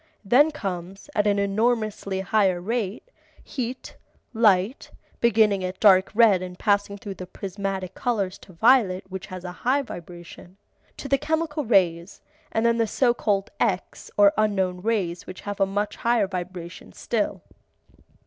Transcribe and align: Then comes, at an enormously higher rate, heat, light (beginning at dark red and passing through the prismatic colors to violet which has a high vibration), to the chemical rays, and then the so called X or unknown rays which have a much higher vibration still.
Then 0.25 0.49
comes, 0.49 1.11
at 1.13 1.27
an 1.27 1.37
enormously 1.37 2.21
higher 2.21 2.59
rate, 2.59 3.11
heat, 3.43 3.97
light 4.33 4.89
(beginning 5.19 5.63
at 5.63 5.79
dark 5.79 6.09
red 6.15 6.41
and 6.41 6.57
passing 6.57 6.97
through 6.97 7.13
the 7.13 7.27
prismatic 7.27 7.93
colors 7.93 8.39
to 8.39 8.51
violet 8.53 9.03
which 9.09 9.27
has 9.27 9.43
a 9.43 9.51
high 9.61 9.83
vibration), 9.83 10.57
to 10.97 11.07
the 11.07 11.19
chemical 11.19 11.65
rays, 11.65 12.19
and 12.51 12.65
then 12.65 12.79
the 12.79 12.87
so 12.87 13.13
called 13.13 13.51
X 13.59 14.09
or 14.17 14.33
unknown 14.39 14.81
rays 14.81 15.27
which 15.27 15.41
have 15.41 15.59
a 15.59 15.67
much 15.67 15.97
higher 15.97 16.25
vibration 16.25 16.93
still. 16.93 17.43